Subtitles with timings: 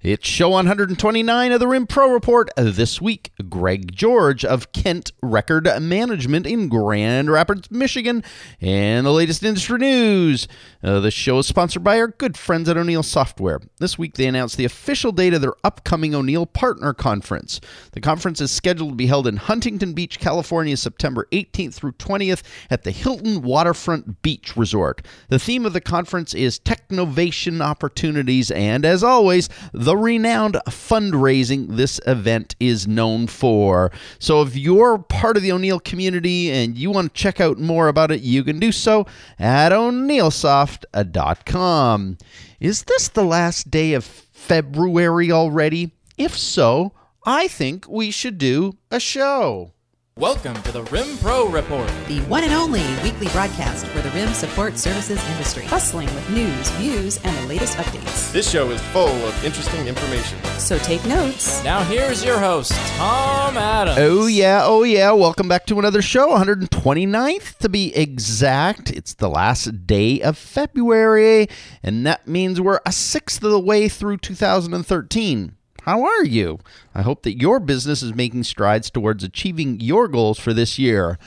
[0.00, 2.48] It's show 129 of the Rim Pro Report.
[2.56, 8.22] This week, Greg George of Kent Record Management in Grand Rapids, Michigan,
[8.60, 10.46] and the latest industry news.
[10.84, 13.58] Uh, the show is sponsored by our good friends at O'Neill Software.
[13.80, 17.60] This week, they announced the official date of their upcoming O'Neill Partner Conference.
[17.90, 22.44] The conference is scheduled to be held in Huntington Beach, California, September 18th through 20th
[22.70, 25.04] at the Hilton Waterfront Beach Resort.
[25.28, 29.48] The theme of the conference is Technovation Opportunities, and as always,
[29.88, 33.90] the renowned fundraising this event is known for.
[34.18, 37.88] So if you're part of the O'Neill community and you want to check out more
[37.88, 39.06] about it, you can do so
[39.38, 42.18] at o'neillsoft.com.
[42.60, 45.92] Is this the last day of February already?
[46.18, 46.92] If so,
[47.24, 49.72] I think we should do a show.
[50.18, 51.88] Welcome to the Rim Pro Report.
[52.08, 56.70] the one and only weekly broadcast for the RIM support services industry, bustling with news,
[56.70, 58.32] views, and the latest updates.
[58.32, 60.42] This show is full of interesting information.
[60.58, 61.62] So take notes.
[61.62, 63.98] Now here's your host, Tom Adams.
[64.00, 65.12] Oh, yeah, oh, yeah.
[65.12, 68.90] Welcome back to another show, 129th to be exact.
[68.90, 71.46] It's the last day of February,
[71.80, 75.57] and that means we're a sixth of the way through 2013.
[75.88, 76.58] How are you?
[76.94, 81.18] I hope that your business is making strides towards achieving your goals for this year.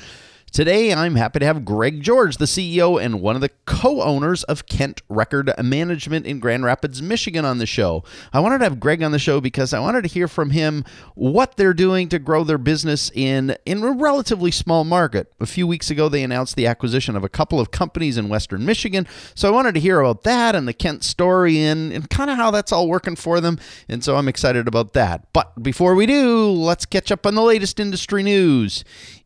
[0.52, 4.44] Today, I'm happy to have Greg George, the CEO and one of the co owners
[4.44, 8.04] of Kent Record Management in Grand Rapids, Michigan, on the show.
[8.34, 10.84] I wanted to have Greg on the show because I wanted to hear from him
[11.16, 15.32] what they're doing to grow their business in, in a relatively small market.
[15.40, 18.66] A few weeks ago, they announced the acquisition of a couple of companies in Western
[18.66, 19.08] Michigan.
[19.34, 22.36] So I wanted to hear about that and the Kent story and, and kind of
[22.36, 23.58] how that's all working for them.
[23.88, 25.32] And so I'm excited about that.
[25.32, 28.84] But before we do, let's catch up on the latest industry news.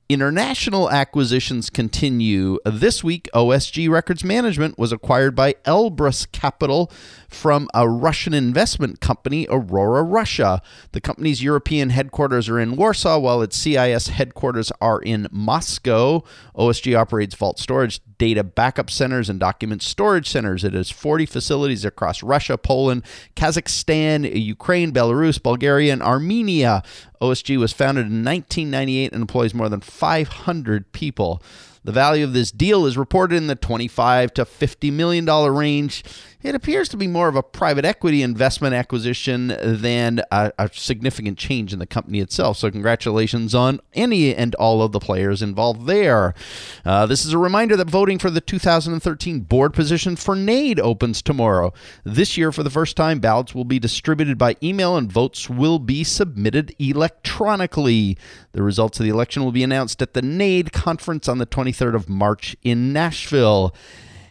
[0.07, 2.59] International acquisitions continue.
[2.63, 6.91] This week, OSG Records Management was acquired by Elbrus Capital
[7.27, 10.61] from a Russian investment company, Aurora Russia.
[10.91, 16.23] The company's European headquarters are in Warsaw, while its CIS headquarters are in Moscow.
[16.55, 20.63] OSG operates vault storage, data backup centers, and document storage centers.
[20.63, 23.03] It has 40 facilities across Russia, Poland,
[23.35, 26.83] Kazakhstan, Ukraine, Belarus, Bulgaria, and Armenia.
[27.21, 31.41] OSG was founded in 1998 and employs more than 500 people.
[31.85, 36.03] The value of this deal is reported in the 25 to 50 million dollar range.
[36.45, 41.39] It appears to be more of a private equity investment acquisition than a, a significant
[41.39, 42.57] change in the company itself.
[42.57, 46.35] So, congratulations on any and all of the players involved there.
[46.85, 51.23] Uh, this is a reminder that voting for the 2013 board position for NAID opens
[51.23, 51.73] tomorrow.
[52.03, 55.79] This year, for the first time, ballots will be distributed by email and votes will
[55.79, 58.19] be submitted electronically.
[58.51, 61.95] The results of the election will be announced at the NAID conference on the 23rd
[61.95, 63.73] of March in Nashville.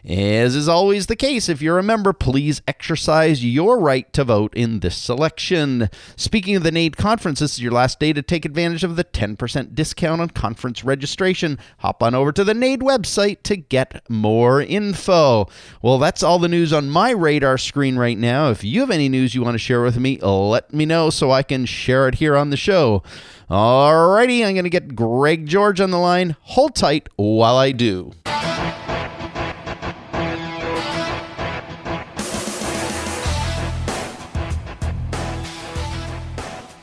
[0.07, 4.53] As is always the case, if you're a member, please exercise your right to vote
[4.53, 5.89] in this selection.
[6.15, 9.03] Speaking of the NAID conference, this is your last day to take advantage of the
[9.03, 11.57] 10% discount on conference registration.
[11.79, 15.47] Hop on over to the NAID website to get more info.
[15.81, 18.51] Well, that's all the news on my radar screen right now.
[18.51, 21.31] If you have any news you want to share with me, let me know so
[21.31, 23.01] I can share it here on the show.
[23.49, 26.35] Alrighty, I'm going to get Greg George on the line.
[26.41, 28.11] Hold tight while I do.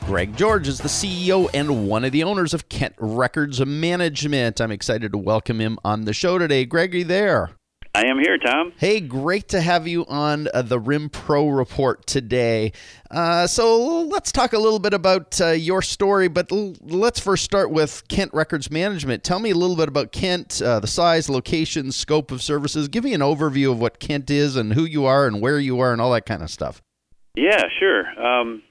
[0.06, 4.60] Greg George is the CEO and one of the owners of Kent Records Management.
[4.60, 6.64] I'm excited to welcome him on the show today.
[6.64, 7.50] Greg, are you there?
[7.94, 8.72] I am here, Tom.
[8.78, 12.72] Hey, great to have you on uh, the Rim Pro Report today.
[13.10, 17.44] Uh, so let's talk a little bit about uh, your story, but l- let's first
[17.44, 19.22] start with Kent Records Management.
[19.24, 22.88] Tell me a little bit about Kent, uh, the size, location, scope of services.
[22.88, 25.78] Give me an overview of what Kent is and who you are and where you
[25.80, 26.82] are and all that kind of stuff.
[27.34, 28.06] Yeah, sure.
[28.20, 28.62] Um,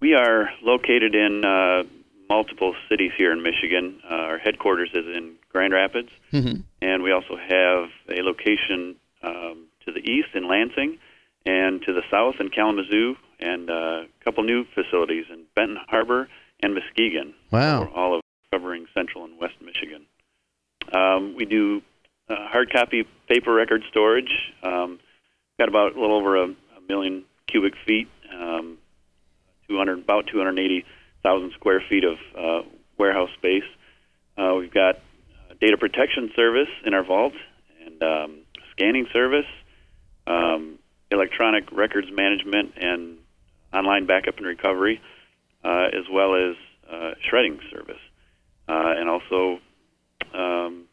[0.00, 1.82] we are located in uh,
[2.28, 4.00] multiple cities here in Michigan.
[4.08, 6.62] Uh, our headquarters is in Grand Rapids, Mhm.
[6.80, 10.98] and we also have a location um, to the east in Lansing,
[11.44, 16.28] and to the south in Kalamazoo, and uh, a couple new facilities in Benton Harbor
[16.62, 17.34] and Muskegon.
[17.50, 17.90] Wow.
[17.94, 18.22] All of
[18.52, 20.06] covering central and west Michigan.
[20.92, 21.82] Um, we do
[22.30, 24.32] uh, hard copy paper record storage.
[24.62, 24.98] Um,
[25.58, 28.78] got about a little over a, a million cubic feet, um,
[29.70, 32.68] 200 about 280,000 square feet of uh,
[32.98, 33.64] warehouse space.
[34.36, 37.32] Uh, we've got uh, data protection service in our vault
[37.86, 38.38] and um,
[38.72, 39.46] scanning service,
[40.26, 40.78] um,
[41.10, 43.16] electronic records management, and
[43.72, 45.00] online backup and recovery,
[45.64, 46.56] uh, as well as
[46.92, 48.00] uh, shredding service,
[48.68, 49.60] uh, and also
[50.34, 50.84] um,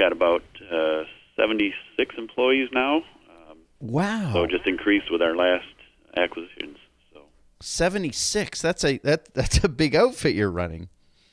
[0.00, 0.42] got about
[0.72, 1.02] uh,
[1.36, 2.96] 76 employees now.
[2.96, 4.32] Um, Wow.
[4.32, 5.66] so just increased with our last
[6.16, 6.78] acquisitions.
[7.64, 8.60] So 76.
[8.60, 10.88] That's a that that's a big outfit you're running.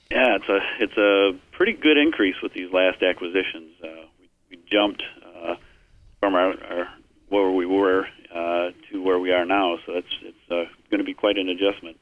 [0.10, 3.74] yeah, it's a it's a pretty good increase with these last acquisitions.
[3.84, 3.88] Uh,
[4.20, 5.56] we, we jumped uh,
[6.22, 6.88] from our, our
[7.28, 11.04] where we were uh, to where we are now, so it's it's uh, going to
[11.04, 11.98] be quite an adjustment.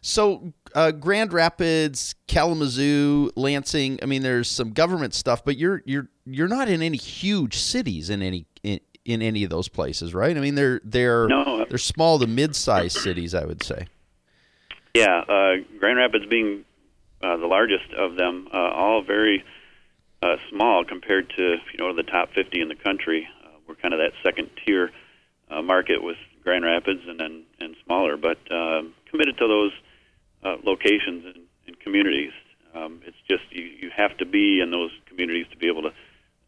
[0.00, 3.98] So uh, Grand Rapids, Kalamazoo, Lansing.
[4.02, 8.10] I mean, there's some government stuff, but you're you're you're not in any huge cities
[8.10, 10.36] in any in, in any of those places, right?
[10.36, 11.64] I mean, they're they're No.
[11.68, 13.86] they're small to mid-sized cities, I would say.
[14.94, 16.64] Yeah, uh, Grand Rapids being
[17.22, 19.44] uh, the largest of them, uh, all very
[20.22, 21.42] uh, small compared to
[21.72, 23.26] you know the top 50 in the country.
[23.44, 24.90] Uh, we're kind of that second tier
[25.50, 29.72] uh, market with Grand Rapids and then and smaller, but um, committed to those
[30.44, 32.32] uh, locations and, and communities.
[32.74, 35.92] Um, it's just you, you have to be in those communities to be able to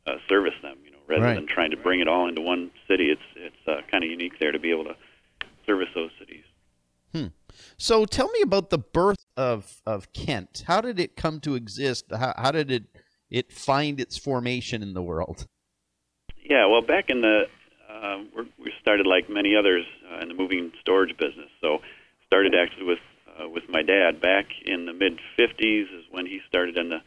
[0.06, 0.76] uh, service them.
[0.84, 1.34] You rather Right.
[1.34, 3.10] than trying to bring it all into one city.
[3.10, 4.96] It's it's uh, kind of unique there to be able to
[5.66, 6.44] service those cities.
[7.76, 10.64] So tell me about the birth of of Kent.
[10.66, 12.06] How did it come to exist?
[12.10, 12.84] How, how did it
[13.30, 15.46] it find its formation in the world?
[16.42, 17.44] Yeah, well, back in the
[17.90, 21.50] uh, we're, we started like many others uh, in the moving storage business.
[21.60, 21.80] So
[22.26, 22.98] started actually with
[23.38, 27.02] uh, with my dad back in the mid '50s is when he started in the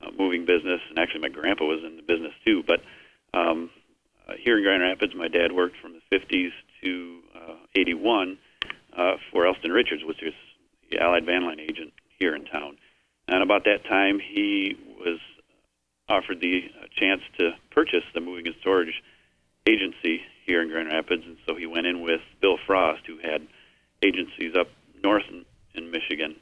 [0.00, 2.62] uh, moving business, and actually my grandpa was in the business too.
[2.64, 2.80] But
[3.34, 3.70] um,
[4.28, 6.50] uh, here in Grand Rapids, my dad worked from the '50s
[6.82, 8.38] to uh, '81
[8.96, 10.34] uh, for Elston Richards, which is
[10.90, 12.76] the Allied Van Line agent here in town.
[13.28, 15.18] And about that time, he was
[16.08, 19.02] offered the uh, chance to purchase the moving and storage
[19.66, 23.46] agency here in Grand Rapids, and so he went in with Bill Frost, who had
[24.02, 24.68] agencies up
[25.02, 25.44] north in,
[25.74, 26.36] in Michigan.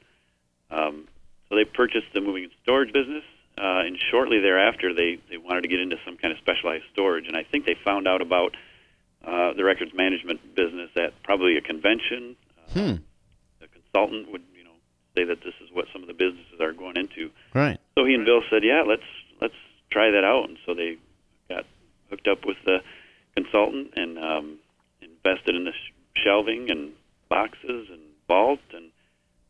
[0.71, 1.07] Um,
[1.49, 3.25] so they purchased the moving and storage business,
[3.61, 7.27] uh, and shortly thereafter, they they wanted to get into some kind of specialized storage,
[7.29, 8.57] and I think they found out about
[9.27, 12.37] uh, the records management business at probably a convention.
[12.57, 12.95] Uh, Hmm.
[13.63, 14.77] A consultant would you know
[15.15, 17.31] say that this is what some of the businesses are going into.
[17.55, 17.79] Right.
[17.97, 19.09] So he and Bill said, "Yeah, let's
[19.43, 19.59] let's
[19.91, 20.97] try that out." And so they
[21.49, 21.67] got
[22.09, 22.79] hooked up with the
[23.37, 24.59] consultant and um,
[25.03, 25.93] invested in the sh-
[26.25, 26.93] shelving and
[27.29, 28.91] boxes and vault, and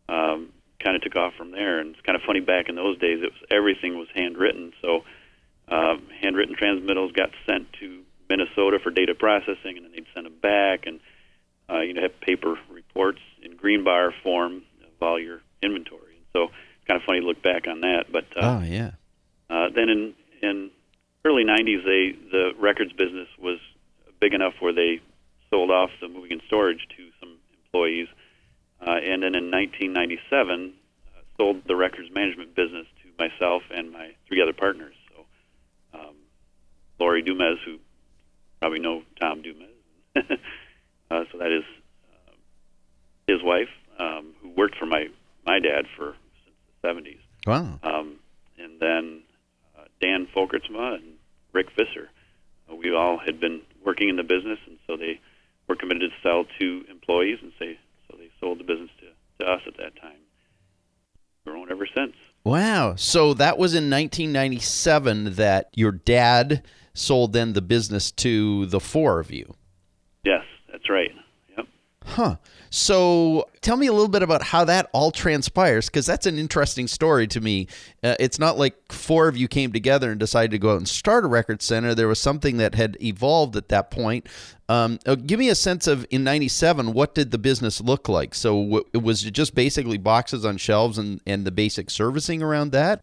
[0.09, 0.49] um,
[0.83, 1.79] kind of took off from there.
[1.81, 4.73] And it's kind of funny back in those days, it was everything was handwritten.
[4.83, 5.05] So
[5.69, 10.37] um, handwritten transmittals got sent to Minnesota for data processing, and then they'd send them
[10.41, 11.01] back, and
[11.69, 16.17] uh, you'd have paper reports in green bar form of all your inventory.
[16.17, 18.05] And so it's kind of funny to look back on that.
[18.13, 18.93] But uh, Oh yeah.
[19.49, 20.71] uh, then in in
[21.25, 23.59] early '90s, they the records business was
[24.21, 25.01] big enough where they
[25.51, 28.07] sold off the moving and storage to some employees,
[28.97, 34.43] and then in 1997, uh, sold the records management business to myself and my three
[34.43, 34.95] other partners.
[35.09, 36.15] So, um,
[36.99, 37.79] Lori Dumez, who
[38.61, 39.71] probably know Tom Dumez,
[41.11, 41.65] uh, so that is
[42.13, 42.33] uh,
[43.27, 45.07] his wife, um, who worked for my
[45.47, 46.15] my dad for
[46.45, 47.19] since the 70s.
[47.47, 47.79] Wow.
[47.83, 48.17] Um,
[48.59, 49.23] and then
[49.79, 51.15] uh, Dan Folkertsma and
[51.53, 52.11] Rick Visser.
[52.71, 55.21] Uh, we all had been working in the business, and so they
[55.69, 57.79] were committed to sell to employees, and say,
[58.41, 60.19] sold the business to, to us at that time.
[61.47, 62.15] Grown ever since.
[62.45, 62.95] Wow.
[62.97, 66.63] So that was in 1997 that your dad
[66.95, 69.55] sold then the business to the four of you.
[70.25, 71.11] Yes, that's right.
[72.07, 72.37] Huh.
[72.71, 76.87] So tell me a little bit about how that all transpires, because that's an interesting
[76.87, 77.67] story to me.
[78.03, 80.89] Uh, it's not like four of you came together and decided to go out and
[80.89, 81.95] start a record center.
[81.95, 84.27] There was something that had evolved at that point.
[84.69, 88.35] Um, uh, give me a sense of in '97, what did the business look like?
[88.35, 92.73] So w- was it just basically boxes on shelves and, and the basic servicing around
[92.73, 93.03] that?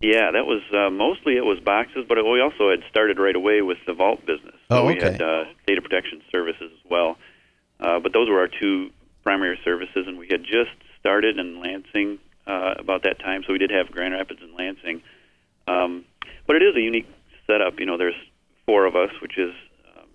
[0.00, 3.62] Yeah, that was uh, mostly it was boxes, but we also had started right away
[3.62, 4.54] with the vault business.
[4.68, 5.12] So Oh, we okay.
[5.12, 7.16] had uh, data protection services as well.
[7.84, 8.90] Uh, but those were our two
[9.22, 13.58] primary services, and we had just started in Lansing uh, about that time, so we
[13.58, 15.02] did have Grand Rapids and Lansing.
[15.68, 16.06] Um,
[16.46, 17.06] but it is a unique
[17.46, 17.78] setup.
[17.78, 18.14] You know, there's
[18.64, 19.52] four of us, which is
[19.94, 20.08] um,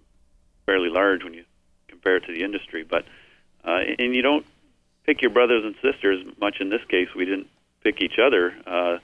[0.65, 1.43] fairly large when you
[1.87, 2.83] compare it to the industry.
[2.83, 3.05] But
[3.63, 4.47] uh, and you don't
[5.05, 6.57] pick your brothers and sisters much.
[6.61, 7.49] In this case, we didn't
[7.83, 8.55] pick each other.
[8.65, 8.97] Uh,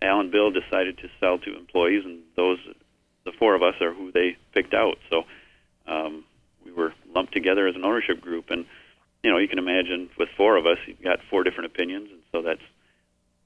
[0.00, 2.58] Al and Bill decided to sell to employees, and those,
[3.24, 4.96] the four of us, are who they picked out.
[5.10, 5.24] So
[5.86, 6.24] um,
[7.18, 8.64] lumped together as an ownership group, and
[9.24, 12.20] you know you can imagine with four of us, you've got four different opinions, and
[12.30, 12.62] so that's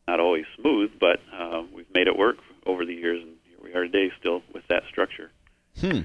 [0.07, 2.37] not always smooth, but uh, we've made it work
[2.67, 5.31] over the years, and here we are today, still with that structure.
[5.81, 6.01] Hmm.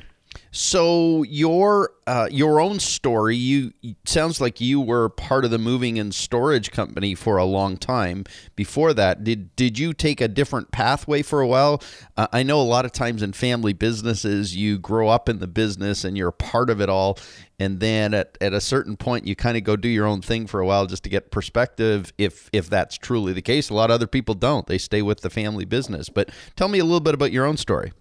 [0.52, 3.74] So your uh, your own story, you
[4.06, 8.24] sounds like you were part of the moving and storage company for a long time.
[8.56, 11.82] Before that, did did you take a different pathway for a while?
[12.16, 15.48] Uh, I know a lot of times in family businesses, you grow up in the
[15.48, 17.20] business and you're part of it all,
[17.60, 20.48] and then at, at a certain point, you kind of go do your own thing
[20.48, 22.14] for a while just to get perspective.
[22.18, 25.22] If if that's truly the case, a lot of other people don't; they stay with
[25.22, 26.08] the family business.
[26.10, 27.92] But tell me a little bit about your own story.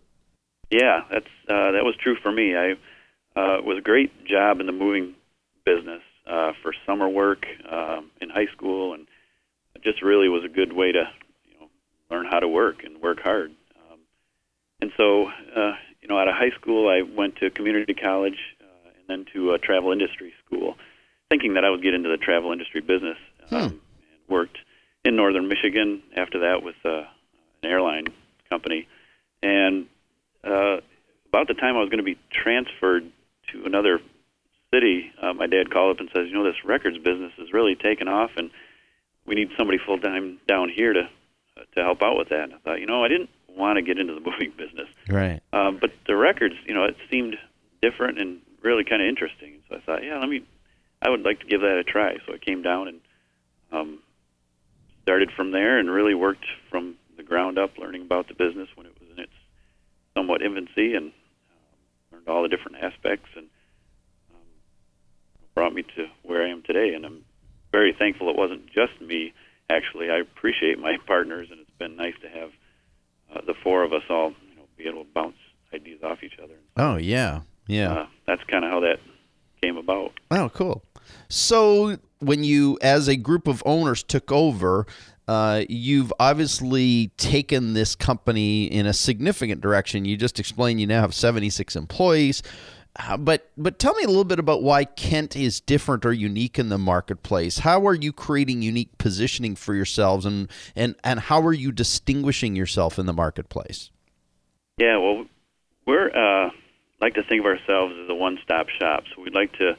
[0.71, 2.57] Yeah, that's uh, that was true for me.
[2.57, 2.73] I
[3.37, 5.15] uh, was a great job in the moving
[5.65, 9.07] business uh, for summer work um, in high school, and
[9.75, 11.05] it just really was a good way to
[11.45, 11.69] you know
[12.11, 13.53] learn how to work and work hard.
[13.77, 14.01] Um,
[14.81, 18.91] and so, uh, you know, out of high school, I went to community college uh,
[18.99, 20.77] and then to a travel industry school,
[21.29, 23.19] thinking that I would get into the travel industry business.
[23.51, 23.65] Um, Hmm.
[23.67, 23.81] And
[24.29, 24.59] worked
[25.05, 27.05] in northern Michigan after that with uh,
[27.63, 28.07] an airline
[28.49, 28.89] company,
[29.43, 29.87] and
[30.47, 30.81] uh,
[31.29, 33.11] about the time I was going to be transferred
[33.53, 34.01] to another
[34.73, 37.75] city, uh, my dad called up and says, "You know, this records business is really
[37.75, 38.51] taken off, and
[39.27, 41.03] we need somebody full time down here to
[41.57, 43.83] uh, to help out with that." And I thought, you know, I didn't want to
[43.83, 45.41] get into the moving business, Right.
[45.53, 47.37] um, but the records, you know, it seemed
[47.83, 49.63] different and really kind of interesting.
[49.69, 50.43] So I thought, yeah, let me,
[51.01, 52.17] I would like to give that a try.
[52.27, 53.01] So I came down and
[53.73, 53.99] um,
[55.03, 58.87] started from there and really worked from the ground up, learning about the business when
[58.87, 58.96] it was in its
[60.17, 61.13] somewhat infancy and um,
[62.13, 63.47] learned all the different aspects and
[64.35, 64.41] um,
[65.55, 66.95] brought me to where I am today.
[66.95, 67.25] And I'm
[67.71, 69.35] very thankful it wasn't just me.
[69.69, 72.51] Actually, I appreciate my partners, and it's been nice to have
[73.35, 75.37] uh, the four of us all, you know, be able to bounce
[75.75, 76.55] ideas off each other.
[76.77, 77.93] Oh yeah, yeah.
[77.93, 78.99] Uh, that's kind of how that
[79.63, 80.13] came about.
[80.31, 80.83] Oh, cool.
[81.29, 84.87] So, when you, as a group of owners, took over,
[85.29, 90.05] uh, you've obviously taken this company in a significant direction.
[90.05, 92.43] You just explained you now have 76 employees.
[92.99, 96.59] Uh, but but tell me a little bit about why Kent is different or unique
[96.59, 97.59] in the marketplace.
[97.59, 102.57] How are you creating unique positioning for yourselves, and and and how are you distinguishing
[102.57, 103.91] yourself in the marketplace?
[104.79, 105.27] Yeah, well,
[105.87, 106.51] we're uh,
[107.03, 109.05] like to think of ourselves as a one-stop shop.
[109.15, 109.77] So we'd like to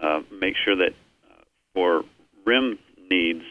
[0.00, 0.92] uh, make sure that
[1.30, 2.02] uh, for
[2.44, 2.78] rim
[3.10, 3.42] needs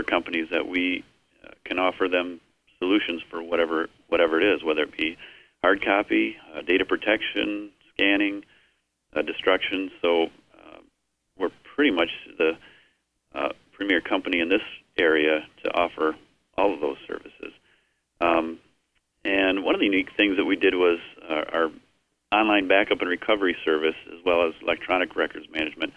[0.00, 1.04] for companies that we
[1.44, 2.40] uh, can offer them
[2.78, 5.16] solutions for whatever whatever it is, whether it be
[5.62, 8.42] hard copy, uh, data protection, scanning,
[9.14, 9.90] uh, destruction.
[10.00, 10.78] So uh,
[11.38, 12.52] we're pretty much the
[13.34, 14.62] uh, premier company in this
[14.98, 16.16] area to offer
[16.56, 17.52] all of those services.
[18.20, 18.58] Um,
[19.24, 21.70] and one of the unique things that we did was uh, our
[22.32, 25.92] online backup and recovery service, as well as electronic records management,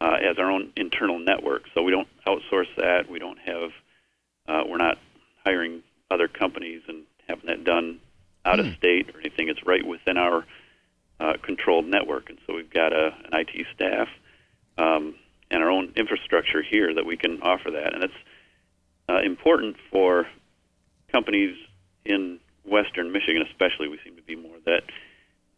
[0.00, 1.62] uh, as our own internal network.
[1.74, 3.10] So we don't outsource that.
[3.10, 3.70] We don't have.
[4.46, 4.98] Uh, we're not
[5.44, 8.00] hiring other companies and having that done
[8.44, 9.48] out of state or anything.
[9.48, 10.44] It's right within our
[11.20, 14.08] uh, controlled network, and so we've got a, an IT staff
[14.78, 15.16] um,
[15.50, 18.14] and our own infrastructure here that we can offer that, and it's
[19.08, 20.26] uh, important for
[21.10, 21.56] companies
[22.04, 23.88] in Western Michigan, especially.
[23.88, 24.82] We seem to be more that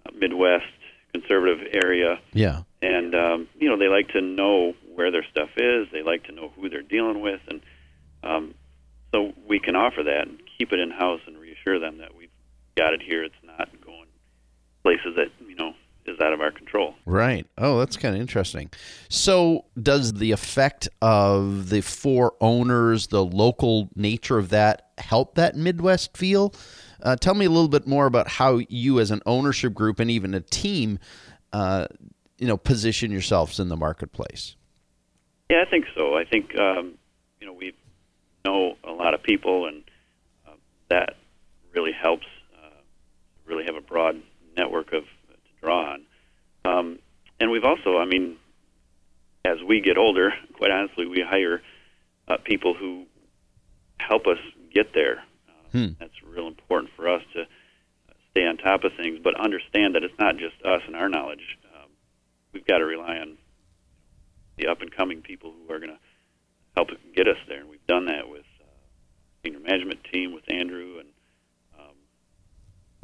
[0.07, 0.67] uh, Midwest
[1.13, 2.63] conservative area, Yeah.
[2.83, 5.89] and um, you know they like to know where their stuff is.
[5.93, 7.61] They like to know who they're dealing with, and
[8.23, 8.55] um,
[9.13, 12.31] so we can offer that and keep it in house and reassure them that we've
[12.77, 13.25] got it here.
[13.25, 14.07] It's not going
[14.83, 15.73] places that you know
[16.07, 16.95] is out of our control.
[17.05, 17.47] Right.
[17.59, 18.71] Oh, that's kind of interesting.
[19.09, 25.57] So, does the effect of the four owners, the local nature of that, help that
[25.57, 26.55] Midwest feel?
[27.03, 30.11] Uh, tell me a little bit more about how you, as an ownership group and
[30.11, 30.99] even a team,
[31.53, 31.87] uh,
[32.39, 34.57] you know, position yourselves in the marketplace.
[35.51, 36.17] Yeah, I think so.
[36.17, 36.95] I think um,
[37.41, 37.75] you know we
[38.45, 39.83] know a lot of people, and
[40.47, 40.53] uh,
[40.89, 41.17] that
[41.75, 42.27] really helps.
[42.55, 42.69] Uh,
[43.47, 44.21] really have a broad
[44.57, 46.03] network of to draw on,
[46.65, 46.99] um,
[47.41, 48.37] and we've also, I mean,
[49.45, 51.63] as we get older, quite honestly, we hire
[52.29, 53.07] uh, people who
[53.99, 54.39] help us
[54.73, 55.23] get there.
[55.73, 55.89] Hmm.
[55.99, 57.45] That's real important for us to
[58.31, 61.59] stay on top of things, but understand that it's not just us and our knowledge.
[61.75, 61.91] Um,
[62.53, 63.37] we've got to rely on
[64.57, 65.99] the up and coming people who are going to
[66.77, 67.61] help get us there.
[67.61, 68.65] And we've done that with uh,
[69.45, 71.09] senior management team, with Andrew, and
[71.79, 71.95] um,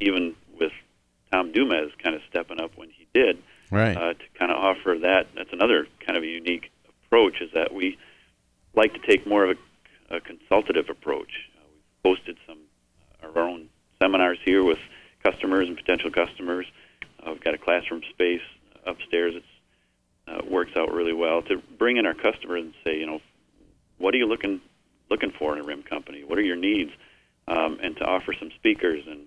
[0.00, 0.72] even with
[1.32, 3.96] Tom Dumez kind of stepping up when he did Right.
[3.96, 5.26] uh, to kind of offer that.
[5.34, 7.98] That's another kind of a unique approach is that we
[8.74, 9.56] like to take more of
[10.10, 11.32] a, a consultative approach.
[12.06, 12.58] Hosted some
[13.20, 13.68] our own
[14.00, 14.78] seminars here with
[15.24, 16.64] customers and potential customers.
[17.20, 18.42] Uh, we've got a classroom space
[18.86, 19.34] upstairs.
[19.34, 19.46] It's
[20.28, 23.20] uh, works out really well to bring in our customers and say, you know,
[23.98, 24.60] what are you looking
[25.10, 26.22] looking for in a rim company?
[26.22, 26.92] What are your needs?
[27.48, 29.22] Um, and to offer some speakers and,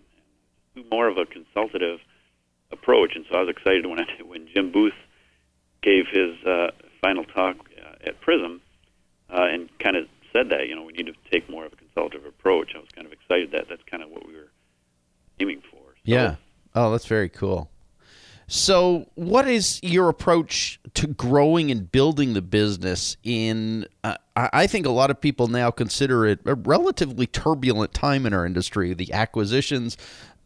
[0.75, 1.99] and do more of a consultative
[2.71, 3.11] approach.
[3.15, 4.93] And so I was excited when I, when Jim Booth
[5.81, 6.71] gave his uh,
[7.01, 8.61] final talk uh, at Prism
[9.29, 11.75] uh, and kind of said that you know we need to take more of a
[11.99, 12.71] consultative approach.
[12.75, 14.51] I was kind of excited that that's kind of what we were
[15.39, 15.77] aiming for.
[15.77, 16.35] So, Yeah.
[16.75, 17.69] Oh, that's very cool.
[18.47, 23.85] So, what is your approach to growing and building the business in?
[24.03, 28.33] Uh, I think a lot of people now consider it a relatively turbulent time in
[28.33, 28.95] our industry.
[28.95, 29.97] The acquisitions,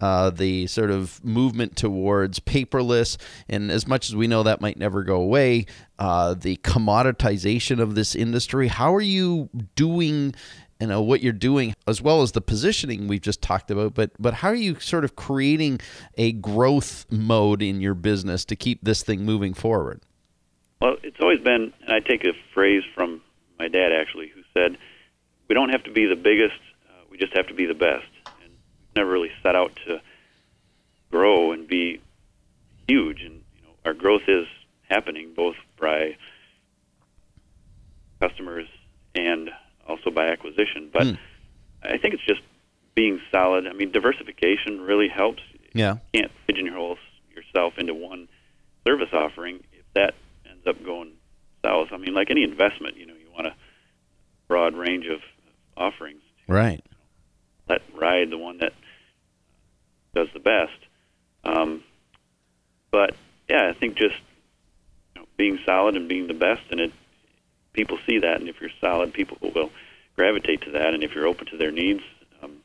[0.01, 3.15] uh, the sort of movement towards paperless,
[3.47, 5.65] and as much as we know that might never go away,
[5.97, 8.67] uh, the commoditization of this industry.
[8.67, 10.35] How are you doing?
[10.83, 14.11] You know what you're doing as well as the positioning we've just talked about but
[14.19, 15.79] but how are you sort of creating
[16.17, 20.01] a growth mode in your business to keep this thing moving forward
[20.81, 23.21] Well, it's always been, and I take a phrase from
[23.57, 24.77] my dad actually, who said,
[25.47, 26.59] "We don't have to be the biggest;
[26.89, 28.11] uh, we just have to be the best."
[28.43, 28.51] And
[28.93, 30.01] never really set out to
[31.09, 32.01] grow and be
[32.89, 33.21] huge.
[33.21, 34.47] And you know, our growth is
[34.89, 36.17] happening both by
[38.19, 38.67] customers
[39.15, 39.49] and
[39.87, 40.89] also by acquisition.
[40.91, 41.15] But Hmm.
[41.83, 42.41] I think it's just
[42.95, 43.67] being solid.
[43.67, 45.41] I mean, diversification really helps
[45.73, 46.97] yeah you can't pigeonhole
[47.35, 48.27] yourself into one
[48.85, 50.13] service offering if that
[50.49, 51.13] ends up going
[51.65, 51.89] south.
[51.91, 53.55] I mean, like any investment, you know, you want a
[54.47, 55.21] broad range of
[55.75, 56.21] offerings.
[56.47, 56.83] right
[57.67, 58.73] Let ride the one that
[60.13, 60.77] does the best.
[61.43, 61.83] Um,
[62.91, 63.15] but
[63.49, 64.15] yeah, I think just
[65.15, 66.91] you know, being solid and being the best, and it
[67.73, 69.71] people see that, and if you're solid, people will
[70.15, 72.01] gravitate to that, and if you're open to their needs,
[72.41, 72.57] um,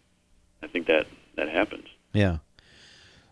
[0.63, 1.87] I think that that happens.
[2.13, 2.39] yeah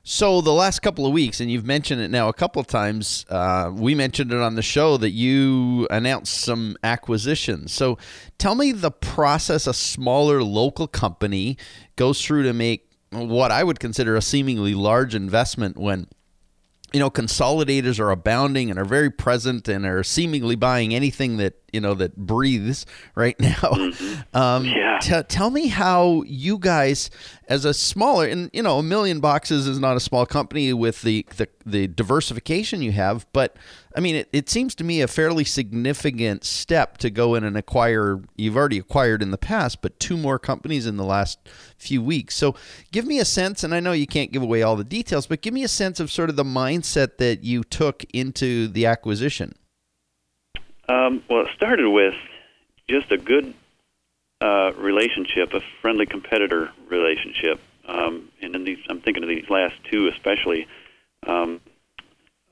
[0.09, 3.26] so the last couple of weeks and you've mentioned it now a couple of times
[3.28, 7.99] uh, we mentioned it on the show that you announced some acquisitions so
[8.38, 11.56] tell me the process a smaller local company
[11.97, 16.06] goes through to make what i would consider a seemingly large investment when
[16.92, 21.54] you know consolidators are abounding and are very present and are seemingly buying anything that
[21.73, 23.90] you know that breathes right now.
[24.32, 24.99] Um, Yeah.
[25.00, 27.11] t- tell me how you guys
[27.49, 31.02] as a smaller and you know a million boxes is not a small company with
[31.02, 33.56] the the, the diversification you have but
[33.94, 37.56] i mean it, it seems to me a fairly significant step to go in and
[37.56, 41.38] acquire you've already acquired in the past but two more companies in the last
[41.78, 42.34] few weeks.
[42.34, 42.54] So
[42.90, 45.40] give me a sense and i know you can't give away all the details but
[45.43, 49.54] give me a sense of sort of the mindset that you took into the acquisition
[50.88, 52.14] Um, well, it started with
[52.88, 53.54] just a good
[54.40, 57.60] uh, relationship, a friendly competitor relationship.
[57.86, 60.66] Um, and in these, I'm thinking of these last two especially.
[61.26, 61.60] Um,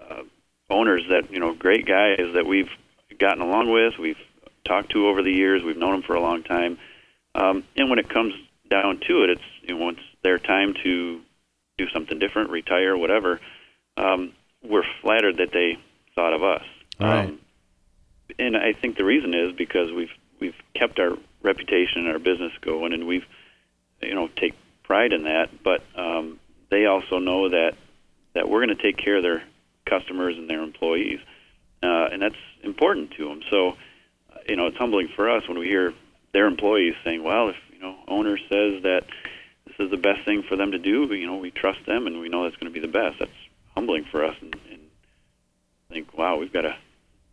[0.01, 0.23] uh,
[0.71, 2.71] owners that you know, great guys that we've
[3.19, 4.19] gotten along with, we've
[4.65, 6.79] talked to over the years, we've known them for a long time.
[7.35, 8.35] Um, and when it comes
[8.69, 11.21] down to it, it's you know, when it's their time to
[11.77, 13.41] do something different, retire, whatever.
[13.97, 15.79] Um, we're flattered that they
[16.15, 16.63] thought of us.
[16.99, 17.27] Right.
[17.27, 17.41] Um,
[18.39, 22.53] and I think the reason is because we've we've kept our reputation and our business
[22.61, 23.27] going, and we've
[24.03, 25.51] you know take pride in that.
[25.63, 26.39] But um,
[26.71, 27.75] they also know that
[28.35, 29.43] that we're going to take care of their
[29.87, 31.21] customers and their employees,
[31.83, 33.43] uh, and that's important to them.
[33.51, 33.71] So
[34.33, 35.93] uh, you know it's humbling for us when we hear
[36.33, 39.05] their employees saying, "Well, if you know owner says that
[39.67, 42.21] this is the best thing for them to do, you know we trust them and
[42.21, 43.31] we know that's going to be the best." That's
[43.75, 44.81] humbling for us, and, and
[45.91, 46.77] think, "Wow, we've got to."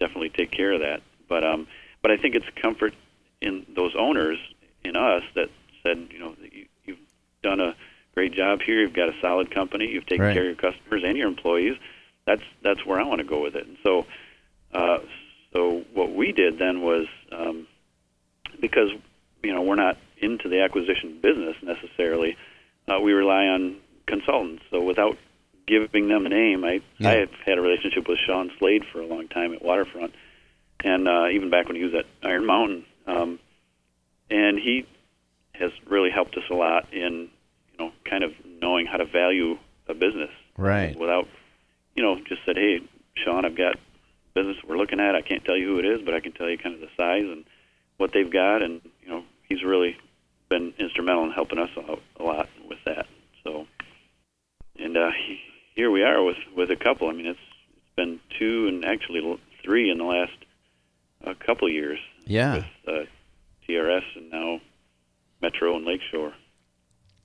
[0.01, 1.01] Definitely take care of that.
[1.29, 1.67] But um,
[2.01, 2.93] but I think it's comfort
[3.39, 4.37] in those owners
[4.83, 5.49] in us that
[5.83, 6.99] said, you know, you, you've
[7.43, 7.75] done a
[8.15, 8.81] great job here.
[8.81, 9.87] You've got a solid company.
[9.87, 10.33] You've taken Right.
[10.33, 11.77] care of your customers and your employees.
[12.25, 13.65] That's that's where I want to go with it.
[13.65, 14.05] And so,
[14.73, 14.99] uh,
[15.53, 17.67] so what we did then was um,
[18.59, 18.89] because
[19.43, 22.35] you know we're not into the acquisition business necessarily.
[22.87, 24.63] Uh, we rely on consultants.
[24.71, 25.17] So without
[25.67, 27.09] giving them a name, I Yeah.
[27.09, 30.13] I have had a relationship with Sean Slade for a long time at Waterfront,
[30.83, 33.39] and uh, even back when he was at Iron Mountain, um,
[34.29, 34.85] and he
[35.53, 37.29] has really helped us a lot in
[37.71, 40.31] you know kind of knowing how to value a business.
[40.57, 40.97] Right.
[40.97, 41.27] without
[41.95, 42.81] you know just said hey
[43.15, 43.77] Sean I've got
[44.33, 45.15] business we're looking at.
[45.15, 46.89] I can't tell you who it is but I can tell you kind of the
[46.97, 47.45] size and
[47.97, 48.61] what they've got.
[48.61, 49.97] And you know he's really
[50.49, 53.07] been instrumental in helping us out a lot with that.
[53.43, 53.65] So
[54.77, 55.39] and uh, he,
[55.75, 57.09] here we are with with a couple.
[57.09, 57.39] I mean it's
[57.77, 60.33] it's been two and actually three in the last
[61.25, 61.99] uh, couple years.
[62.25, 62.55] Yeah.
[62.55, 63.03] with uh,
[63.67, 64.61] TRS and now
[65.41, 66.33] Metro and Lakeshore.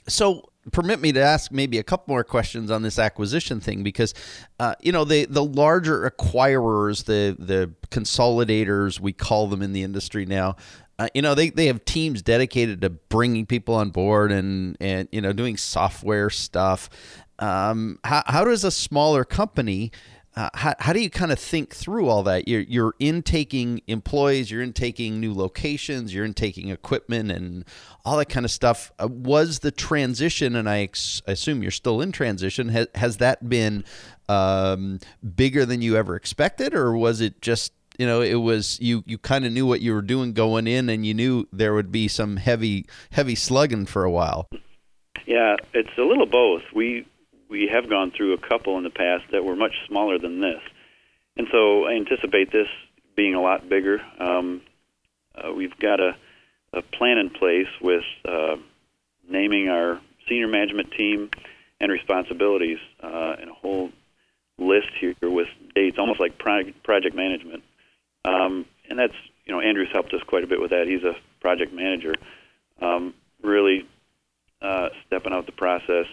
[0.09, 4.15] So permit me to ask maybe a couple more questions on this acquisition thing because
[4.59, 9.83] uh, you know the the larger acquirers the the consolidators we call them in the
[9.83, 10.57] industry now
[10.99, 15.09] uh, you know they, they have teams dedicated to bringing people on board and and
[15.13, 16.89] you know doing software stuff
[17.39, 19.93] um, how, how does a smaller company
[20.37, 22.47] uh, how, how do you kind of think through all that?
[22.47, 27.65] You're, you're intaking employees, you're intaking new locations, you're intaking equipment, and
[28.05, 28.93] all that kind of stuff.
[28.99, 33.49] Uh, was the transition, and I ex- assume you're still in transition, has, has that
[33.49, 33.83] been
[34.29, 35.01] um,
[35.37, 39.17] bigger than you ever expected, or was it just you know it was you you
[39.17, 42.09] kind of knew what you were doing going in, and you knew there would be
[42.09, 44.51] some heavy heavy slugging for a while?
[45.25, 46.63] Yeah, it's a little both.
[46.75, 47.07] We
[47.49, 50.61] we have gone through a couple in the past that were much smaller than this,
[51.37, 52.69] and so I anticipate this
[53.15, 54.01] being a lot bigger.
[54.19, 54.63] Um,
[55.35, 56.17] uh, we've got a,
[56.73, 58.57] a plan in place with uh,
[59.29, 61.31] naming our senior management team
[61.81, 63.91] and responsibilities, uh, and a whole
[64.59, 67.63] list here with dates, almost like pro- project management.
[68.25, 70.87] Um, and that's you know Andrew's helped us quite a bit with that.
[70.87, 72.15] He's a project manager,
[72.81, 73.87] um, really
[74.63, 76.07] uh, stepping out the process.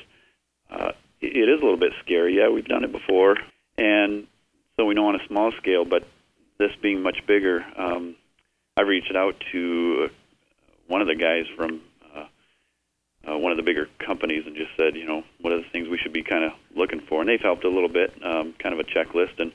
[1.24, 2.38] It is a little bit scary.
[2.38, 3.38] Yeah, we've done it before,
[3.78, 4.28] and
[4.78, 5.86] so we know on a small scale.
[5.86, 6.06] But
[6.58, 8.16] this being much bigger, um,
[8.78, 10.10] I reached out to
[10.88, 11.82] one of the guys from
[12.16, 12.26] uh,
[13.32, 15.88] uh, one of the bigger companies and just said, you know, what are the things
[15.88, 17.22] we should be kind of looking for?
[17.22, 19.40] And they've helped a little bit, um, kind of a checklist.
[19.40, 19.54] And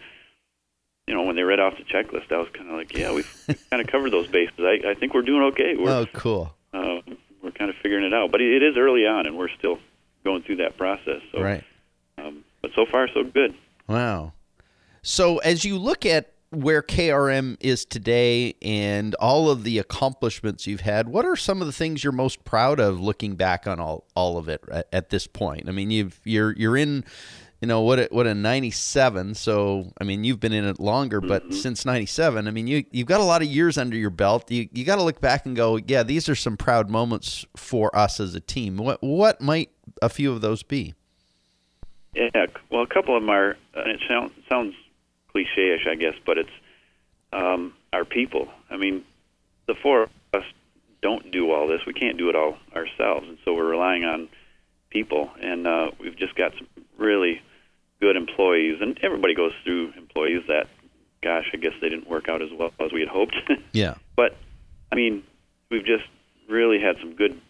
[1.07, 3.45] you know, when they read off the checklist, I was kind of like, yeah, we've,
[3.49, 4.59] we've kind of covered those bases.
[4.59, 5.75] I, I think we're doing okay.
[5.75, 6.55] We're, oh, cool.
[6.73, 7.01] Uh,
[7.43, 9.79] we're kind of figuring it out, but it is early on, and we're still
[10.29, 11.23] going through that process.
[11.33, 11.65] So, right.
[12.19, 13.55] Um, but so far, so good.
[13.89, 14.35] Wow.
[15.03, 20.83] So as you look at where KRM is today and all of the accomplishments you've
[20.83, 24.05] had, what are some of the things you're most proud of looking back on all,
[24.15, 25.69] all of it at, at this point?
[25.69, 27.05] I mean, you've you're you're in
[27.61, 31.21] you know what a, what a 97 so i mean you've been in it longer
[31.21, 31.53] but mm-hmm.
[31.55, 34.69] since 97 i mean you you've got a lot of years under your belt you
[34.73, 38.21] you got to look back and go yeah these are some proud moments for us
[38.21, 39.71] as a team what what might
[40.03, 40.95] a few of those be
[42.15, 43.57] yeah, well, a couple of them are.
[43.75, 44.75] And it sounds sounds
[45.29, 46.51] cliche-ish, I guess, but it's
[47.33, 48.49] um, our people.
[48.71, 49.05] I mean,
[49.67, 50.45] the four of us
[51.03, 51.81] don't do all this.
[51.87, 54.29] We can't do it all ourselves, and so we're relying on
[54.91, 55.31] people.
[55.41, 57.41] And uh, we've just got some really
[58.01, 60.67] good employees, and everybody goes through employees that,
[61.23, 63.37] gosh, I guess they didn't work out as well as we had hoped.
[63.73, 63.95] yeah.
[64.17, 64.37] But
[64.91, 65.23] I mean,
[65.71, 66.05] we've just
[66.49, 67.41] really had some good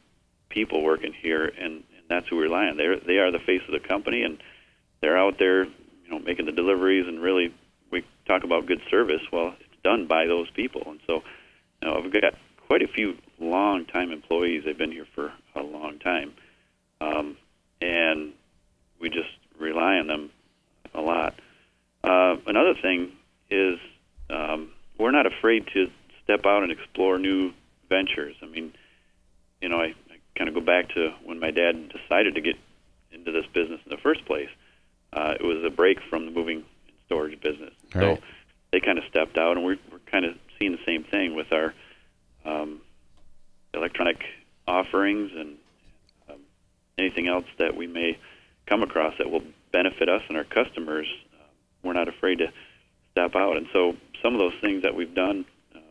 [0.51, 2.77] people working here, and that's who we rely on.
[2.77, 4.39] They they are the face of the company, and
[5.01, 7.55] they're out there, you know, making the deliveries and really
[7.91, 9.23] we talk about good service.
[9.33, 11.23] Well, it's done by those people, and so
[11.81, 12.35] you know, I've got
[12.67, 14.65] quite a few long time employees.
[14.65, 16.33] They've been here for a long time,
[17.01, 17.37] um,
[17.81, 18.33] and
[19.01, 20.31] we just rely on them
[20.95, 21.35] a lot.
[22.03, 23.13] Uh, another thing
[23.51, 23.79] is
[24.31, 25.91] um, we're not afraid to
[26.25, 27.53] step out and explore new
[27.89, 28.37] ventures.
[28.43, 28.73] I mean,
[29.61, 29.95] you know, I
[30.39, 32.57] kind of go back to when my dad decided to get
[33.13, 34.49] into this business in the first place
[35.13, 37.73] uh, it was a break from the moving and storage business.
[38.17, 38.23] So
[38.73, 41.53] they kind of stepped out, and we're, we're kind of seeing the same thing with
[41.53, 41.75] our
[42.45, 42.81] um,
[43.73, 44.23] electronic
[44.67, 45.57] offerings and
[46.29, 46.41] um,
[46.99, 48.19] anything else that we may
[48.67, 51.07] come across that will benefit us and our customers.
[51.35, 51.45] Uh,
[51.83, 52.53] we're not afraid to
[53.13, 55.83] step out, and so some of those things that we've done, um,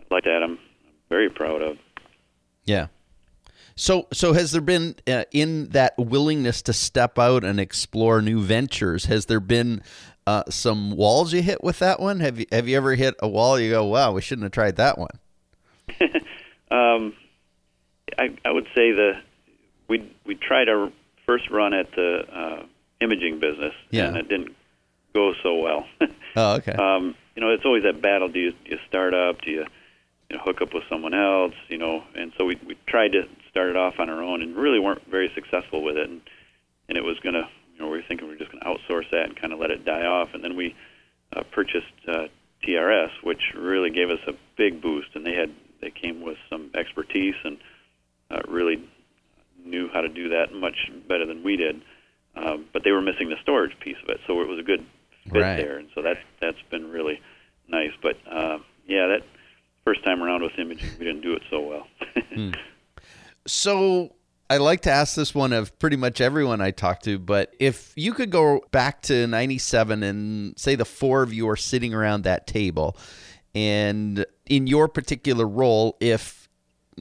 [0.00, 0.58] I'd like that, I'm, I'm
[1.10, 1.76] very proud of.
[2.64, 2.86] Yeah.
[3.76, 8.40] So, so has there been uh, in that willingness to step out and explore new
[8.40, 9.06] ventures?
[9.06, 9.82] Has there been
[10.26, 12.20] uh, some walls you hit with that one?
[12.20, 13.58] Have you have you ever hit a wall?
[13.58, 15.18] You go, wow, we shouldn't have tried that one.
[16.70, 17.14] um,
[18.18, 19.20] I, I would say the
[19.88, 20.92] we we tried our
[21.26, 22.66] first run at the uh,
[23.00, 24.06] imaging business, yeah.
[24.06, 24.54] and it didn't
[25.14, 25.86] go so well.
[26.36, 26.72] oh, okay.
[26.72, 28.28] Um, you know, it's always that battle.
[28.28, 29.40] Do you, do you start up?
[29.42, 29.66] Do you,
[30.28, 31.54] you know, hook up with someone else?
[31.68, 34.80] You know, and so we we tried to started off on our own and really
[34.80, 36.10] weren't very successful with it.
[36.10, 36.20] And,
[36.88, 38.68] and it was going to, you know, we were thinking we were just going to
[38.68, 40.30] outsource that and kind of let it die off.
[40.34, 40.74] And then we
[41.36, 42.26] uh, purchased uh,
[42.66, 45.08] TRS, which really gave us a big boost.
[45.14, 47.58] And they had they came with some expertise and
[48.30, 48.82] uh, really
[49.64, 51.82] knew how to do that much better than we did.
[52.34, 54.86] Um, but they were missing the storage piece of it, so it was a good
[55.30, 55.56] fit right.
[55.56, 55.76] there.
[55.76, 57.20] And so that that's been really
[57.68, 57.92] nice.
[58.00, 59.22] But uh, yeah, that
[59.84, 61.86] first time around with imaging, we didn't do it so well.
[62.34, 62.52] hmm.
[63.46, 64.14] So
[64.48, 67.92] I like to ask this one of pretty much everyone I talk to, but if
[67.96, 72.24] you could go back to 97 and say the four of you are sitting around
[72.24, 72.96] that table,
[73.54, 76.42] and in your particular role, if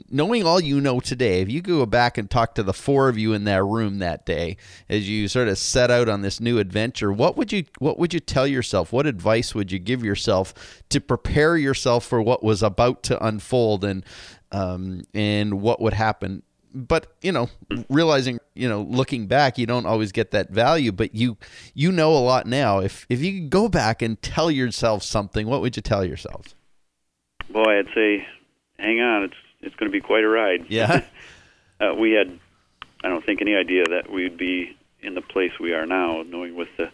[0.10, 3.10] knowing all you know today, if you could go back and talk to the four
[3.10, 4.56] of you in that room that day
[4.88, 8.14] as you sort of set out on this new adventure, what would you what would
[8.14, 8.94] you tell yourself?
[8.94, 13.84] What advice would you give yourself to prepare yourself for what was about to unfold
[13.84, 14.06] and
[14.52, 17.50] um, and what would happen but you know,
[17.90, 21.38] realizing you know, looking back, you don't always get that value, but you
[21.74, 22.80] you know a lot now.
[22.80, 26.56] If if you could go back and tell yourself something, what would you tell yourself?
[27.50, 28.26] Boy, I'd say,
[28.78, 30.66] hang on, it's it's going to be quite a ride.
[30.70, 31.04] Yeah.
[31.80, 32.40] uh, we had,
[33.04, 36.56] I don't think, any idea that we'd be in the place we are now, knowing
[36.56, 36.90] with the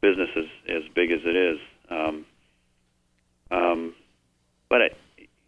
[0.00, 1.58] business as, as big as it is.
[1.90, 2.26] Um,
[3.50, 3.94] um,
[4.68, 4.90] but I,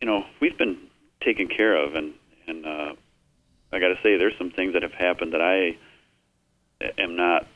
[0.01, 0.79] you know, we've been
[1.23, 2.15] taken care of, and
[2.47, 2.93] and uh,
[3.73, 5.77] I got to say, there's some things that have happened that I
[6.99, 7.47] am not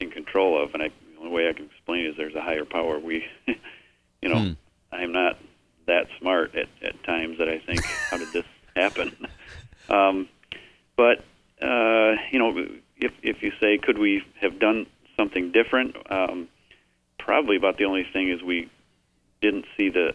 [0.00, 2.40] in control of, and I, the only way I can explain it is there's a
[2.40, 2.98] higher power.
[2.98, 3.24] We,
[4.22, 4.52] you know, Hmm.
[4.92, 5.38] I'm not
[5.86, 9.16] that smart at, at times that I think, how did this happen?
[9.90, 10.28] Um,
[10.98, 11.24] but
[11.62, 12.52] uh, you know,
[12.98, 15.96] if if you say, could we have done something different?
[16.10, 16.48] Um,
[17.18, 18.70] probably about the only thing is we
[19.40, 20.12] didn't see the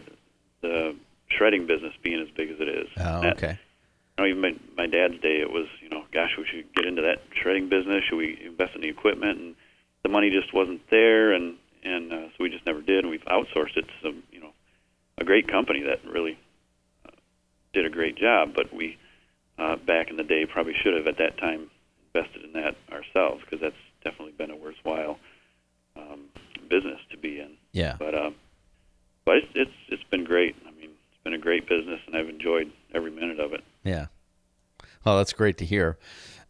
[0.60, 0.94] the
[1.36, 2.88] shredding business being as big as it is.
[2.98, 3.58] Oh, That- okay.
[4.18, 6.84] you know, even my, my dad's day, it was, you know, gosh, we should get
[6.86, 8.04] into that shredding business.
[8.08, 9.38] Should we invest in the equipment?
[9.40, 9.54] And
[10.02, 13.00] the money just wasn't there, and and uh, so we just never did.
[13.04, 14.52] And we've outsourced it to some, you know,
[15.18, 16.38] a great company that really
[17.06, 17.10] uh,
[17.72, 18.54] did a great job.
[18.54, 18.96] But we,
[19.58, 21.70] uh, back in the day, probably should have at that time
[22.14, 25.18] invested in that ourselves because that's definitely been a worthwhile
[25.96, 26.26] um,
[26.68, 27.56] business to be in.
[27.72, 27.96] Yeah.
[27.98, 28.34] But um,
[29.24, 30.54] but it's it's it's been great.
[30.66, 30.70] I
[31.24, 33.64] been a great business, and I've enjoyed every minute of it.
[33.82, 34.06] Yeah.
[35.04, 35.98] Well, that's great to hear.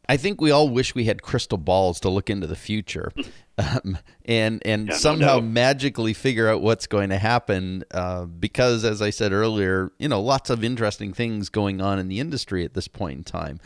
[0.08, 3.10] I think we all wish we had crystal balls to look into the future,
[3.58, 5.44] um, and and Yeah, somehow doubt.
[5.44, 7.84] magically figure out what's going to happen.
[7.90, 12.08] Uh, because, as I said earlier, you know, lots of interesting things going on in
[12.08, 13.60] the industry at this point in time.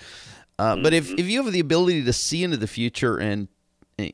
[0.61, 3.49] Uh, But if if you have the ability to see into the future and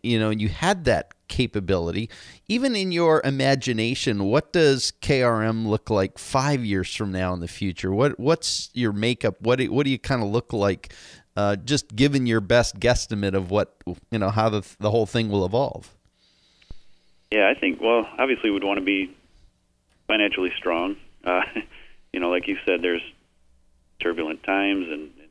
[0.03, 2.11] you know you had that capability,
[2.49, 7.49] even in your imagination, what does KRM look like five years from now in the
[7.49, 7.93] future?
[7.93, 9.37] What what's your makeup?
[9.41, 10.93] What do, what do you kind of look like?
[11.37, 13.75] Uh, just given your best guesstimate of what
[14.11, 15.95] you know how the the whole thing will evolve.
[17.31, 17.81] Yeah, I think.
[17.81, 19.15] Well, obviously, we'd want to be
[20.07, 20.97] financially strong.
[21.25, 21.43] Uh,
[22.13, 23.03] you know, like you said, there's
[24.01, 25.29] turbulent times and, and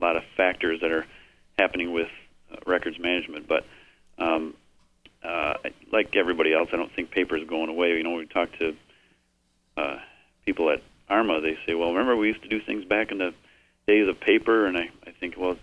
[0.00, 1.06] a lot of factors that are
[1.58, 2.08] happening with
[2.52, 3.48] uh, records management.
[3.48, 3.64] But
[4.20, 4.54] um,
[5.24, 5.54] uh,
[5.92, 7.96] like everybody else, I don't think paper is going away.
[7.96, 8.76] You know, when we talk to
[9.76, 9.96] uh,
[10.46, 13.34] people at Arma, they say, "Well, remember we used to do things back in the
[13.86, 15.56] days of paper," and I, I think, well,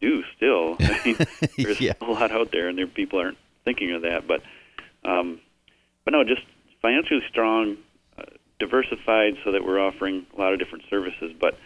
[0.00, 0.76] you do still.
[0.80, 1.16] I mean,
[1.56, 1.94] there's Yeah.
[2.00, 4.26] a lot out there, and there people aren't thinking of that.
[4.26, 4.42] But
[5.04, 5.40] um,
[6.04, 6.42] but no, just
[6.82, 7.76] financially strong,
[8.18, 8.22] uh,
[8.58, 11.32] diversified, so that we're offering a lot of different services.
[11.38, 11.58] But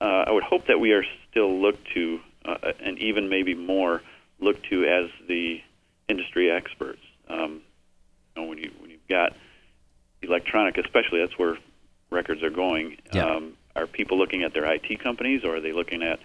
[0.00, 4.02] uh, I would hope that we are still looked to, uh, and even maybe more
[4.38, 5.60] looked to as the
[6.08, 7.00] industry experts.
[7.28, 7.62] Um,
[8.34, 9.34] you know, when you when you've got
[10.22, 11.58] electronic, especially that's where
[12.10, 12.98] records are going.
[13.12, 13.26] Yeah.
[13.26, 16.18] Um, are people looking at their IT companies, or are they looking at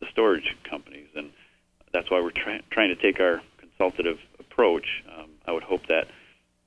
[0.00, 1.08] the storage companies?
[1.16, 1.30] And
[1.92, 5.02] that's why we're try- trying to take our consultative approach.
[5.16, 6.08] Um, I would hope that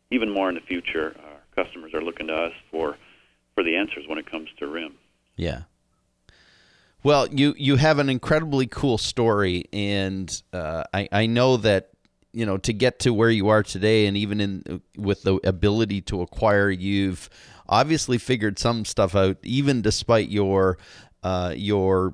[0.09, 2.97] even more in the future, our customers are looking to us for
[3.53, 4.95] for the answers when it comes to RIM.
[5.35, 5.63] Yeah.
[7.03, 11.89] Well, you you have an incredibly cool story, and uh, I I know that
[12.33, 16.01] you know to get to where you are today, and even in with the ability
[16.01, 17.29] to acquire, you've
[17.67, 20.77] obviously figured some stuff out, even despite your
[21.23, 22.13] uh, your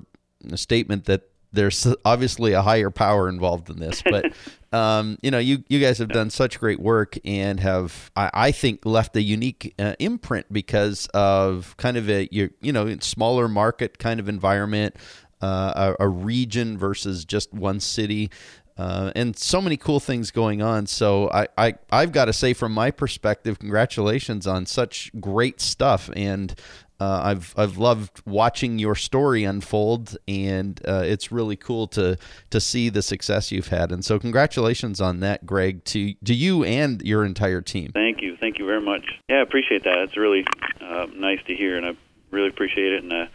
[0.54, 4.26] statement that there's obviously a higher power involved in this, but
[4.72, 8.52] um, you know, you you guys have done such great work and have I, I
[8.52, 13.48] think left a unique uh, imprint because of kind of a you you know smaller
[13.48, 14.96] market kind of environment,
[15.40, 18.30] uh, a, a region versus just one city.
[18.78, 20.86] Uh, and so many cool things going on.
[20.86, 26.08] So I, I I've got to say, from my perspective, congratulations on such great stuff.
[26.14, 26.54] And
[27.00, 32.18] uh, I've I've loved watching your story unfold, and uh, it's really cool to
[32.50, 33.92] to see the success you've had.
[33.92, 37.92] And so, congratulations on that, Greg, to to you and your entire team.
[37.92, 39.04] Thank you, thank you very much.
[39.28, 39.98] Yeah, I appreciate that.
[39.98, 40.44] It's really
[40.80, 41.96] uh, nice to hear, and I
[42.30, 43.02] really appreciate it.
[43.04, 43.26] And uh,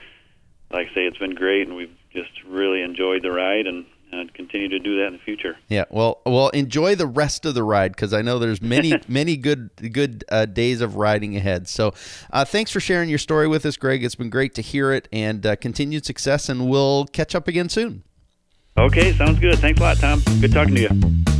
[0.71, 4.25] like I say, it's been great, and we've just really enjoyed the ride, and uh,
[4.33, 5.57] continue to do that in the future.
[5.69, 9.37] Yeah, well, well, enjoy the rest of the ride because I know there's many, many
[9.37, 11.67] good, good uh, days of riding ahead.
[11.67, 11.93] So,
[12.31, 14.03] uh, thanks for sharing your story with us, Greg.
[14.03, 16.49] It's been great to hear it, and uh, continued success.
[16.49, 18.03] And we'll catch up again soon.
[18.77, 19.59] Okay, sounds good.
[19.59, 20.21] Thanks a lot, Tom.
[20.41, 21.32] Good talking to you.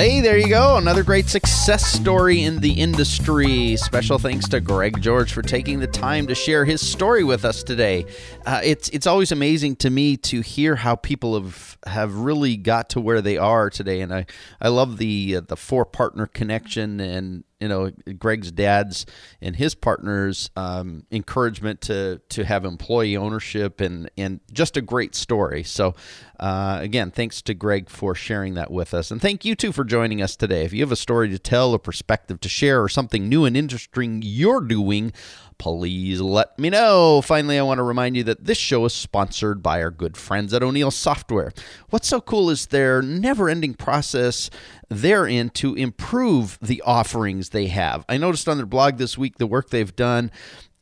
[0.00, 0.78] Hey, there you go.
[0.78, 3.76] Another great success story in the industry.
[3.76, 7.62] Special thanks to Greg George for taking the time to share his story with us
[7.62, 8.06] today.
[8.46, 12.88] Uh, it's it's always amazing to me to hear how people have have really got
[12.88, 14.24] to where they are today, and I
[14.58, 19.06] I love the uh, the four partner connection and you know Greg's dad's
[19.40, 25.14] and his partners um, encouragement to to have employee ownership and and just a great
[25.14, 25.62] story.
[25.62, 25.94] So
[26.38, 29.84] uh, again, thanks to Greg for sharing that with us, and thank you too for
[29.84, 30.64] joining us today.
[30.64, 33.56] If you have a story to tell, a perspective to share, or something new and
[33.56, 35.12] interesting you're doing
[35.60, 37.20] please let me know.
[37.20, 40.54] Finally, I want to remind you that this show is sponsored by our good friends
[40.54, 41.52] at O'Neill Software.
[41.90, 44.48] What's so cool is their never ending process
[44.88, 48.06] therein to improve the offerings they have.
[48.08, 50.30] I noticed on their blog this week the work they've done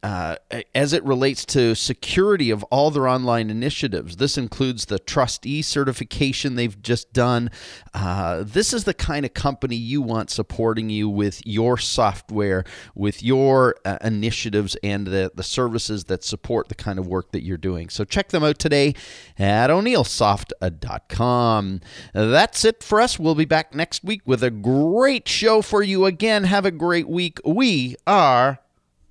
[0.03, 0.37] uh,
[0.75, 4.17] as it relates to security of all their online initiatives.
[4.17, 7.51] This includes the TRUSTe certification they've just done.
[7.93, 12.63] Uh, this is the kind of company you want supporting you with your software,
[12.95, 17.43] with your uh, initiatives, and the, the services that support the kind of work that
[17.43, 17.89] you're doing.
[17.89, 18.95] So check them out today
[19.37, 21.81] at o'neillsoft.com.
[22.15, 23.19] That's it for us.
[23.19, 26.45] We'll be back next week with a great show for you again.
[26.45, 27.41] Have a great week.
[27.45, 28.61] We are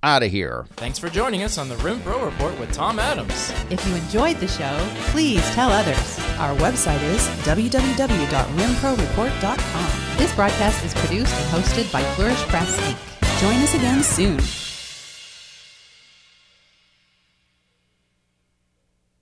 [0.02, 0.66] out of here.
[0.76, 3.52] Thanks for joining us on the Rim Pro Report with Tom Adams.
[3.70, 4.78] If you enjoyed the show,
[5.10, 6.18] please tell others.
[6.38, 10.18] Our website is www.rimproreport.com.
[10.18, 12.96] This broadcast is produced and hosted by Flourish Press Inc.
[13.40, 14.67] Join us again soon.